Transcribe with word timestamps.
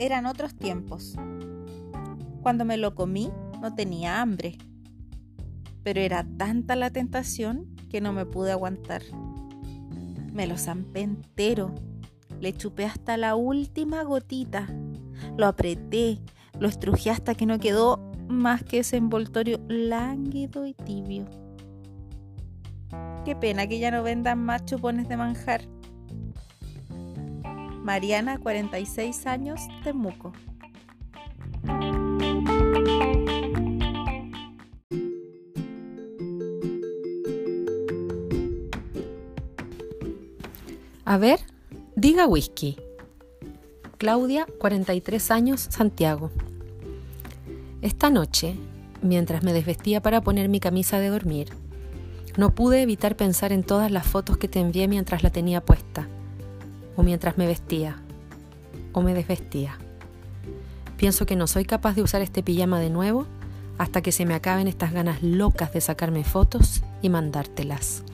eran 0.00 0.26
otros 0.26 0.56
tiempos. 0.56 1.14
Cuando 2.42 2.64
me 2.64 2.78
lo 2.78 2.94
comí 2.94 3.30
no 3.60 3.74
tenía 3.74 4.20
hambre, 4.22 4.56
pero 5.84 6.00
era 6.00 6.26
tanta 6.38 6.74
la 6.74 6.90
tentación 6.90 7.76
que 7.90 8.00
no 8.00 8.12
me 8.12 8.24
pude 8.24 8.50
aguantar. 8.50 9.02
Me 10.32 10.46
lo 10.46 10.56
zampé 10.56 11.02
entero, 11.02 11.74
le 12.40 12.54
chupé 12.54 12.86
hasta 12.86 13.18
la 13.18 13.36
última 13.36 14.02
gotita, 14.02 14.66
lo 15.36 15.46
apreté, 15.46 16.18
lo 16.58 16.66
estrujé 16.66 17.10
hasta 17.10 17.34
que 17.34 17.44
no 17.44 17.58
quedó 17.58 18.10
más 18.26 18.64
que 18.64 18.78
ese 18.78 18.96
envoltorio 18.96 19.60
lánguido 19.68 20.66
y 20.66 20.72
tibio. 20.72 21.26
Qué 23.26 23.36
pena 23.36 23.66
que 23.66 23.78
ya 23.78 23.90
no 23.90 24.02
vendan 24.02 24.38
más 24.38 24.64
chupones 24.64 25.08
de 25.08 25.18
manjar. 25.18 25.60
Mariana, 27.82 28.38
46 28.38 29.26
años, 29.26 29.60
Temuco. 29.82 30.32
A 41.04 41.18
ver, 41.18 41.40
diga 41.96 42.26
whisky. 42.28 42.76
Claudia, 43.98 44.46
43 44.58 45.30
años, 45.30 45.60
Santiago. 45.68 46.30
Esta 47.82 48.10
noche, 48.10 48.54
mientras 49.02 49.42
me 49.42 49.52
desvestía 49.52 50.00
para 50.00 50.20
poner 50.20 50.48
mi 50.48 50.60
camisa 50.60 51.00
de 51.00 51.08
dormir, 51.08 51.48
no 52.36 52.54
pude 52.54 52.82
evitar 52.82 53.16
pensar 53.16 53.52
en 53.52 53.64
todas 53.64 53.90
las 53.90 54.06
fotos 54.06 54.36
que 54.36 54.48
te 54.48 54.60
envié 54.60 54.86
mientras 54.86 55.22
la 55.22 55.30
tenía 55.30 55.60
puesta, 55.64 56.08
o 57.00 57.02
mientras 57.02 57.38
me 57.38 57.46
vestía, 57.46 57.96
o 58.92 59.00
me 59.00 59.14
desvestía. 59.14 59.78
Pienso 60.98 61.24
que 61.24 61.34
no 61.34 61.46
soy 61.46 61.64
capaz 61.64 61.94
de 61.94 62.02
usar 62.02 62.20
este 62.20 62.42
pijama 62.42 62.78
de 62.78 62.90
nuevo 62.90 63.26
hasta 63.78 64.02
que 64.02 64.12
se 64.12 64.26
me 64.26 64.34
acaben 64.34 64.68
estas 64.68 64.92
ganas 64.92 65.22
locas 65.22 65.72
de 65.72 65.80
sacarme 65.80 66.24
fotos 66.24 66.82
y 67.00 67.08
mandártelas. 67.08 68.04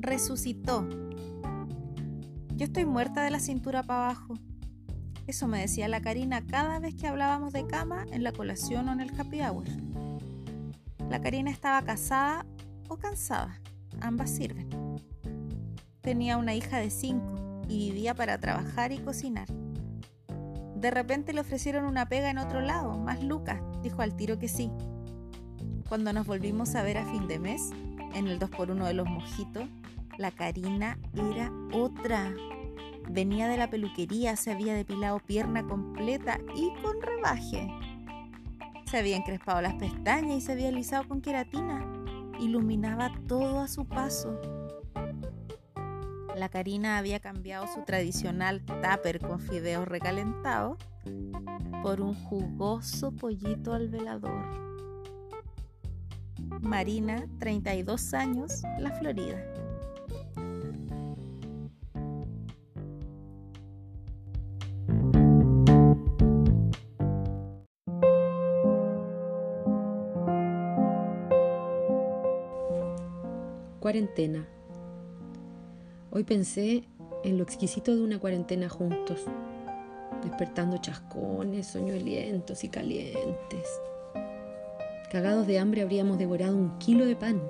Resucitó. 0.00 0.86
Yo 2.56 2.66
estoy 2.66 2.84
muerta 2.84 3.22
de 3.22 3.30
la 3.30 3.40
cintura 3.40 3.82
para 3.82 4.04
abajo. 4.04 4.34
Eso 5.26 5.46
me 5.46 5.60
decía 5.60 5.88
la 5.88 6.00
Karina 6.00 6.44
cada 6.46 6.78
vez 6.78 6.94
que 6.94 7.06
hablábamos 7.06 7.52
de 7.52 7.66
cama 7.66 8.06
en 8.12 8.22
la 8.22 8.32
colación 8.32 8.88
o 8.88 8.92
en 8.92 9.00
el 9.00 9.20
happy 9.20 9.40
hour. 9.42 9.64
La 11.08 11.20
Karina 11.20 11.50
estaba 11.50 11.82
casada 11.82 12.44
o 12.88 12.96
cansada, 12.96 13.60
ambas 14.00 14.30
sirven. 14.30 14.68
Tenía 16.00 16.36
una 16.36 16.54
hija 16.54 16.78
de 16.78 16.90
cinco 16.90 17.62
y 17.68 17.90
vivía 17.90 18.14
para 18.14 18.38
trabajar 18.38 18.92
y 18.92 18.98
cocinar. 18.98 19.46
De 20.76 20.90
repente 20.90 21.32
le 21.32 21.40
ofrecieron 21.40 21.84
una 21.84 22.08
pega 22.08 22.28
en 22.30 22.38
otro 22.38 22.60
lado, 22.60 22.98
más 22.98 23.22
lucas, 23.22 23.60
dijo 23.82 24.02
al 24.02 24.16
tiro 24.16 24.38
que 24.38 24.48
sí. 24.48 24.70
Cuando 25.88 26.12
nos 26.12 26.26
volvimos 26.26 26.74
a 26.74 26.82
ver 26.82 26.98
a 26.98 27.04
fin 27.04 27.28
de 27.28 27.38
mes, 27.38 27.70
en 28.14 28.26
el 28.26 28.40
2x1 28.40 28.84
de 28.84 28.94
los 28.94 29.08
mojitos, 29.08 29.68
la 30.18 30.30
Karina 30.32 30.98
era 31.14 31.52
otra. 31.72 32.34
Venía 33.10 33.48
de 33.48 33.56
la 33.56 33.68
peluquería, 33.68 34.36
se 34.36 34.52
había 34.52 34.74
depilado 34.74 35.18
pierna 35.20 35.66
completa 35.66 36.38
y 36.54 36.72
con 36.82 37.00
rebaje. 37.00 37.68
Se 38.86 38.98
había 38.98 39.16
encrespado 39.16 39.60
las 39.60 39.74
pestañas 39.74 40.36
y 40.36 40.40
se 40.40 40.52
había 40.52 40.68
alisado 40.68 41.08
con 41.08 41.20
queratina. 41.20 41.86
Iluminaba 42.40 43.12
todo 43.26 43.60
a 43.60 43.68
su 43.68 43.86
paso. 43.86 44.40
La 46.36 46.48
Karina 46.48 46.98
había 46.98 47.20
cambiado 47.20 47.66
su 47.66 47.82
tradicional 47.82 48.62
tupper 48.64 49.20
con 49.20 49.40
fideos 49.40 49.86
recalentados 49.86 50.78
por 51.82 52.00
un 52.00 52.14
jugoso 52.14 53.12
pollito 53.12 53.74
al 53.74 53.88
velador. 53.88 54.44
Marina, 56.60 57.26
32 57.38 58.14
años, 58.14 58.62
La 58.78 58.92
Florida. 58.92 59.42
Cuarentena. 73.92 74.48
Hoy 76.12 76.24
pensé 76.24 76.84
en 77.24 77.36
lo 77.36 77.44
exquisito 77.44 77.94
de 77.94 78.00
una 78.00 78.18
cuarentena 78.18 78.70
juntos, 78.70 79.26
despertando 80.24 80.78
chascones, 80.78 81.66
soñolientos 81.66 82.64
y 82.64 82.70
calientes. 82.70 83.68
Cagados 85.10 85.46
de 85.46 85.58
hambre 85.58 85.82
habríamos 85.82 86.16
devorado 86.16 86.56
un 86.56 86.78
kilo 86.78 87.04
de 87.04 87.16
pan 87.16 87.42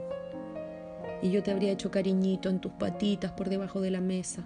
y 1.22 1.30
yo 1.30 1.44
te 1.44 1.52
habría 1.52 1.70
hecho 1.70 1.92
cariñito 1.92 2.48
en 2.48 2.60
tus 2.60 2.72
patitas 2.72 3.30
por 3.30 3.48
debajo 3.48 3.80
de 3.80 3.92
la 3.92 4.00
mesa. 4.00 4.42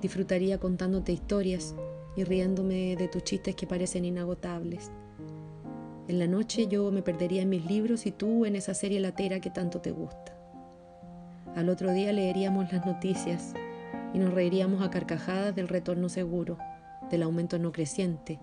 Disfrutaría 0.00 0.58
contándote 0.58 1.10
historias 1.10 1.74
y 2.14 2.22
riéndome 2.22 2.94
de 2.94 3.08
tus 3.08 3.24
chistes 3.24 3.56
que 3.56 3.66
parecen 3.66 4.04
inagotables. 4.04 4.92
En 6.06 6.20
la 6.20 6.28
noche 6.28 6.68
yo 6.68 6.92
me 6.92 7.02
perdería 7.02 7.42
en 7.42 7.48
mis 7.48 7.64
libros 7.66 8.06
y 8.06 8.12
tú 8.12 8.44
en 8.44 8.54
esa 8.54 8.74
serie 8.74 9.00
latera 9.00 9.40
que 9.40 9.50
tanto 9.50 9.80
te 9.80 9.90
gusta. 9.90 10.37
Al 11.56 11.68
otro 11.68 11.92
día 11.92 12.12
leeríamos 12.12 12.72
las 12.72 12.84
noticias 12.86 13.54
y 14.12 14.18
nos 14.18 14.32
reiríamos 14.32 14.82
a 14.82 14.90
carcajadas 14.90 15.54
del 15.54 15.68
retorno 15.68 16.08
seguro, 16.08 16.58
del 17.10 17.22
aumento 17.22 17.58
no 17.58 17.72
creciente. 17.72 18.38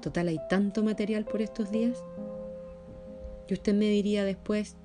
Total, 0.00 0.28
hay 0.28 0.38
tanto 0.48 0.82
material 0.82 1.24
por 1.24 1.42
estos 1.42 1.70
días. 1.70 2.02
Y 3.48 3.54
usted 3.54 3.74
me 3.74 3.86
diría 3.86 4.24
después, 4.24 4.76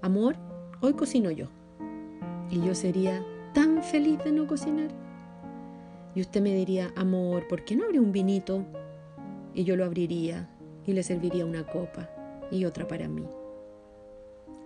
amor, 0.00 0.36
hoy 0.80 0.94
cocino 0.94 1.30
yo. 1.30 1.48
Y 2.50 2.60
yo 2.60 2.74
sería 2.74 3.24
tan 3.54 3.82
feliz 3.82 4.22
de 4.24 4.32
no 4.32 4.46
cocinar. 4.46 4.90
Y 6.14 6.20
usted 6.20 6.42
me 6.42 6.54
diría, 6.54 6.92
amor, 6.96 7.48
¿por 7.48 7.64
qué 7.64 7.74
no 7.74 7.84
abre 7.84 8.00
un 8.00 8.12
vinito? 8.12 8.64
Y 9.54 9.64
yo 9.64 9.76
lo 9.76 9.84
abriría 9.84 10.48
y 10.86 10.92
le 10.92 11.02
serviría 11.02 11.46
una 11.46 11.64
copa 11.66 12.08
y 12.50 12.64
otra 12.64 12.86
para 12.86 13.08
mí. 13.08 13.24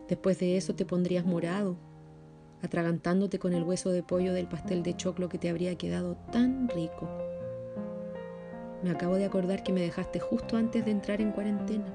Después 0.08 0.38
de 0.38 0.56
eso 0.56 0.74
te 0.74 0.84
pondrías 0.84 1.24
morado 1.24 1.76
atragantándote 2.66 3.38
con 3.38 3.54
el 3.54 3.64
hueso 3.64 3.90
de 3.90 4.02
pollo 4.02 4.32
del 4.32 4.46
pastel 4.46 4.82
de 4.82 4.94
choclo 4.94 5.28
que 5.28 5.38
te 5.38 5.48
habría 5.48 5.76
quedado 5.76 6.16
tan 6.30 6.68
rico. 6.68 7.08
Me 8.82 8.90
acabo 8.90 9.16
de 9.16 9.24
acordar 9.24 9.62
que 9.62 9.72
me 9.72 9.80
dejaste 9.80 10.20
justo 10.20 10.56
antes 10.56 10.84
de 10.84 10.90
entrar 10.90 11.20
en 11.20 11.32
cuarentena, 11.32 11.86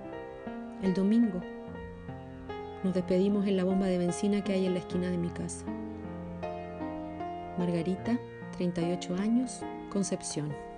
el 0.81 0.93
domingo. 0.93 1.41
Nos 2.83 2.93
despedimos 2.93 3.47
en 3.47 3.57
la 3.57 3.63
bomba 3.63 3.85
de 3.85 3.99
benzina 3.99 4.43
que 4.43 4.53
hay 4.53 4.65
en 4.65 4.73
la 4.73 4.79
esquina 4.79 5.11
de 5.11 5.17
mi 5.17 5.29
casa. 5.29 5.65
Margarita, 7.57 8.19
38 8.57 9.15
años, 9.15 9.61
Concepción. 9.91 10.70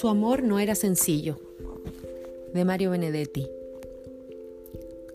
Su 0.00 0.08
amor 0.08 0.42
no 0.42 0.58
era 0.58 0.74
sencillo. 0.74 1.36
De 2.54 2.64
Mario 2.64 2.92
Benedetti. 2.92 3.46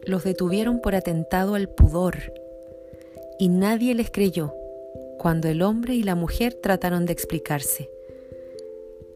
Los 0.05 0.23
detuvieron 0.23 0.79
por 0.79 0.93
atentado 0.93 1.55
al 1.55 1.69
pudor 1.69 2.17
y 3.39 3.49
nadie 3.49 3.95
les 3.95 4.11
creyó 4.11 4.53
cuando 5.17 5.47
el 5.47 5.63
hombre 5.63 5.95
y 5.95 6.03
la 6.03 6.13
mujer 6.13 6.53
trataron 6.53 7.07
de 7.07 7.13
explicarse. 7.13 7.89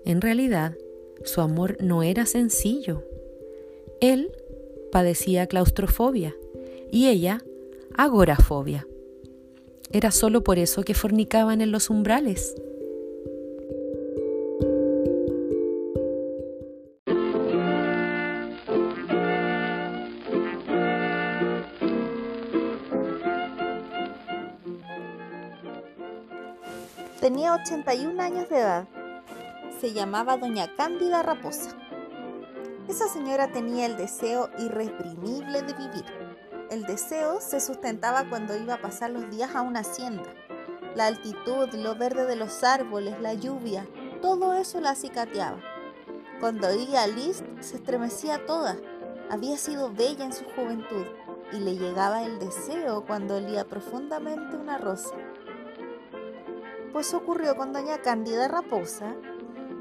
En 0.05 0.21
realidad, 0.21 0.75
su 1.23 1.39
amor 1.39 1.77
no 1.79 2.01
era 2.01 2.25
sencillo. 2.25 3.03
Él 4.01 4.31
padecía 4.91 5.45
claustrofobia 5.45 6.35
y 6.91 7.09
ella 7.09 7.43
agorafobia. 7.95 8.87
Era 9.91 10.09
solo 10.09 10.43
por 10.43 10.57
eso 10.57 10.81
que 10.81 10.95
fornicaban 10.95 11.61
en 11.61 11.71
los 11.71 11.91
umbrales. 11.91 12.55
Tenía 27.29 27.53
81 27.53 28.23
años 28.23 28.49
de 28.49 28.57
edad. 28.57 28.87
Se 29.79 29.93
llamaba 29.93 30.37
Doña 30.37 30.75
Cándida 30.75 31.21
Raposa. 31.21 31.77
Esa 32.87 33.07
señora 33.07 33.51
tenía 33.51 33.85
el 33.85 33.97
deseo 33.97 34.49
irreprimible 34.57 35.61
de 35.61 35.73
vivir. 35.73 36.05
El 36.71 36.87
deseo 36.87 37.39
se 37.39 37.59
sustentaba 37.59 38.27
cuando 38.27 38.57
iba 38.57 38.73
a 38.73 38.81
pasar 38.81 39.11
los 39.11 39.29
días 39.29 39.53
a 39.53 39.61
una 39.61 39.81
hacienda, 39.81 40.23
La 40.95 41.05
altitud, 41.05 41.71
lo 41.75 41.93
verde 41.93 42.25
de 42.25 42.35
los 42.35 42.63
árboles, 42.63 43.21
la 43.21 43.35
lluvia, 43.35 43.85
todo 44.23 44.55
eso 44.55 44.81
la 44.81 44.89
acicateaba. 44.89 45.59
Cuando 46.39 46.67
oía 46.67 47.03
a 47.03 47.07
Liszt 47.07 47.45
se 47.59 47.75
estremecía 47.75 48.43
toda. 48.47 48.75
Había 49.29 49.57
sido 49.57 49.93
bella 49.93 50.25
en 50.25 50.33
su 50.33 50.45
juventud 50.45 51.05
y 51.51 51.59
le 51.59 51.75
llegaba 51.75 52.23
el 52.23 52.39
deseo 52.39 53.05
cuando 53.05 53.35
olía 53.35 53.65
profundamente 53.65 54.57
una 54.57 54.79
rosa. 54.79 55.13
Pues 56.99 57.13
ocurrió 57.13 57.55
con 57.55 57.71
doña 57.71 58.01
Cándida 58.01 58.49
Raposa 58.49 59.15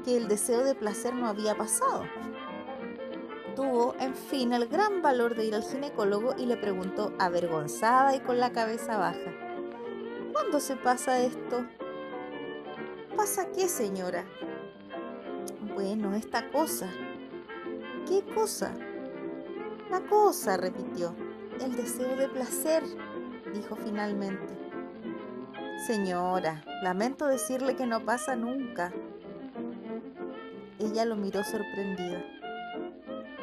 que 0.05 0.15
el 0.15 0.29
deseo 0.29 0.63
de 0.63 0.73
placer 0.73 1.13
no 1.13 1.27
había 1.27 1.53
pasado. 1.53 2.05
Tuvo, 3.57 3.93
en 3.99 4.15
fin, 4.15 4.53
el 4.53 4.69
gran 4.69 5.01
valor 5.01 5.35
de 5.35 5.43
ir 5.43 5.53
al 5.53 5.63
ginecólogo 5.63 6.33
y 6.37 6.45
le 6.45 6.55
preguntó, 6.55 7.11
avergonzada 7.19 8.15
y 8.15 8.21
con 8.21 8.39
la 8.39 8.53
cabeza 8.53 8.97
baja, 8.97 9.33
¿cuándo 10.31 10.61
se 10.61 10.77
pasa 10.77 11.19
esto? 11.19 11.67
¿Pasa 13.17 13.51
qué, 13.51 13.67
señora? 13.67 14.23
Bueno, 15.75 16.15
esta 16.15 16.49
cosa. 16.51 16.89
¿Qué 18.07 18.23
cosa? 18.33 18.71
La 19.91 19.99
cosa, 20.07 20.55
repitió. 20.55 21.13
El 21.59 21.75
deseo 21.75 22.15
de 22.15 22.29
placer, 22.29 22.81
dijo 23.53 23.75
finalmente. 23.75 24.58
Señora, 25.89 26.63
lamento 26.83 27.25
decirle 27.25 27.75
que 27.75 27.87
no 27.87 28.05
pasa 28.05 28.35
nunca. 28.35 28.93
Ella 30.77 31.03
lo 31.03 31.15
miró 31.15 31.43
sorprendida. 31.43 32.23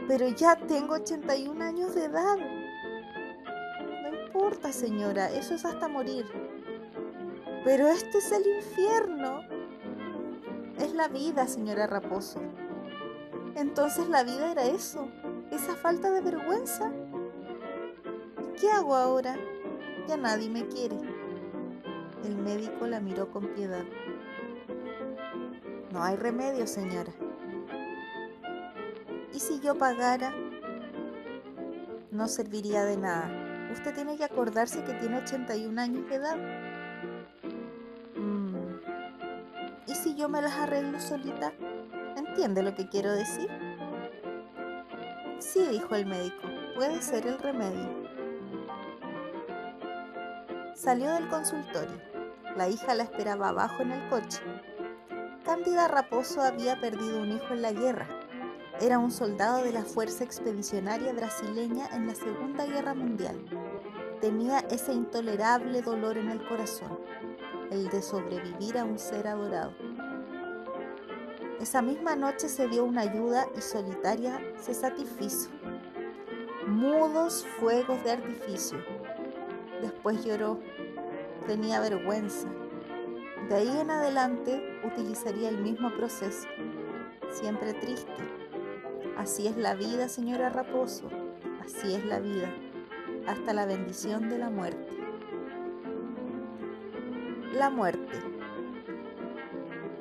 Pero 0.07 0.29
ya 0.29 0.55
tengo 0.55 0.95
81 0.95 1.65
años 1.65 1.97
de 1.97 2.05
edad. 2.05 2.37
No 4.01 4.23
importa, 4.23 4.71
señora, 4.71 5.29
eso 5.33 5.55
es 5.55 5.65
hasta 5.65 5.89
morir. 5.89 6.25
Pero 7.65 7.89
este 7.89 8.19
es 8.19 8.31
el 8.31 8.47
infierno. 8.47 9.41
Es 10.79 10.95
la 10.95 11.09
vida, 11.09 11.49
señora 11.49 11.89
Raposo. 11.89 12.39
Entonces 13.57 14.09
la 14.09 14.23
vida 14.23 14.53
era 14.53 14.67
eso, 14.67 15.09
esa 15.51 15.75
falta 15.75 16.13
de 16.13 16.21
vergüenza. 16.21 16.93
¿Qué 18.61 18.71
hago 18.71 18.95
ahora? 18.95 19.37
Ya 20.07 20.17
nadie 20.17 20.49
me 20.49 20.69
quiere. 20.69 21.16
El 22.25 22.37
médico 22.37 22.87
la 22.87 23.01
miró 23.01 23.31
con 23.31 23.47
piedad. 23.55 23.85
No 25.93 26.03
hay 26.03 26.17
remedio, 26.17 26.67
señora. 26.67 27.13
¿Y 29.33 29.39
si 29.39 29.61
yo 29.61 29.77
pagara? 29.77 30.35
No 32.11 32.29
serviría 32.29 32.85
de 32.85 32.97
nada. 32.97 33.31
Usted 33.73 33.95
tiene 33.95 34.17
que 34.17 34.25
acordarse 34.25 34.83
que 34.85 34.95
tiene 34.95 35.19
81 35.19 35.81
años 35.81 36.09
de 36.09 36.15
edad. 36.15 36.37
Mm. 38.17 38.57
¿Y 39.87 39.95
si 39.95 40.15
yo 40.17 40.29
me 40.29 40.41
las 40.41 40.55
arreglo 40.55 40.99
solita? 41.01 41.53
¿Entiende 42.17 42.63
lo 42.63 42.75
que 42.75 42.89
quiero 42.89 43.13
decir? 43.13 43.49
Sí, 45.39 45.67
dijo 45.71 45.95
el 45.95 46.07
médico, 46.07 46.49
puede 46.75 47.01
ser 47.03 47.27
el 47.27 47.39
remedio. 47.39 47.96
Salió 50.87 51.13
del 51.13 51.29
consultorio. 51.29 52.01
La 52.57 52.69
hija 52.69 52.95
la 52.95 53.03
esperaba 53.03 53.49
abajo 53.49 53.83
en 53.83 53.91
el 53.91 54.09
coche. 54.09 54.41
Cándida 55.45 55.89
Raposo 55.89 56.41
había 56.41 56.81
perdido 56.81 57.21
un 57.21 57.33
hijo 57.33 57.53
en 57.53 57.61
la 57.63 57.73
guerra 57.73 58.09
era 58.81 58.99
un 58.99 59.11
soldado 59.11 59.63
de 59.63 59.73
la 59.73 59.85
Fuerza 59.85 60.23
Expedicionaria 60.23 61.11
Brasileña 61.15 61.89
en 61.95 62.07
la 62.07 62.15
Segunda 62.15 62.67
Guerra 62.67 62.93
Mundial. 62.93 63.43
Tenía 64.21 64.59
ese 64.71 64.93
intolerable 64.93 65.81
dolor 65.81 66.19
en 66.19 66.29
el 66.29 66.47
corazón, 66.47 66.99
el 67.71 67.89
de 67.89 68.03
sobrevivir 68.03 68.77
a 68.77 68.85
un 68.85 68.99
ser 68.99 69.29
adorado. 69.29 69.73
Esa 71.59 71.81
misma 71.81 72.17
noche 72.17 72.51
se 72.51 72.69
dio 72.69 72.85
una 72.85 73.01
ayuda 73.01 73.47
y 73.57 73.63
solitaria 73.63 74.43
se 74.61 74.75
satisfizo. 74.75 75.49
Mudos 76.67 77.47
fuegos 77.59 78.05
de 78.05 78.13
artificio. 78.13 78.79
Después 79.81 80.23
lloró. 80.23 80.61
Tenía 81.47 81.81
vergüenza. 81.81 82.49
De 83.49 83.55
ahí 83.55 83.79
en 83.81 83.91
adelante 83.91 84.81
utilizaría 84.85 85.49
el 85.49 85.59
mismo 85.59 85.91
proceso. 85.95 86.49
Siempre 87.31 87.75
triste 87.75 88.47
Así 89.17 89.47
es 89.47 89.57
la 89.57 89.75
vida, 89.75 90.11
señora 90.11 90.51
Raposo, 90.51 91.09
así 91.65 91.95
es 91.95 92.05
la 92.05 92.21
vida, 92.21 92.55
hasta 93.27 93.55
la 93.55 93.65
bendición 93.65 94.29
de 94.29 94.37
la 94.37 94.51
muerte. 94.51 94.93
La 97.55 97.71
muerte. 97.71 98.21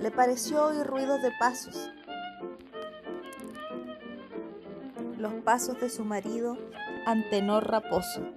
Le 0.02 0.12
pareció 0.12 0.66
oír 0.66 0.86
ruidos 0.86 1.22
de 1.22 1.32
pasos. 1.40 1.90
Los 5.18 5.34
pasos 5.36 5.80
de 5.80 5.90
su 5.90 6.04
marido, 6.04 6.58
Antenor 7.06 7.72
Raposo. 7.72 8.34